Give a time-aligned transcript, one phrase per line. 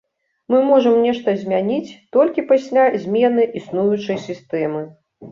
[0.51, 4.81] Мы можам нешта змяніць толькі пасля змены існуючай сістэмы.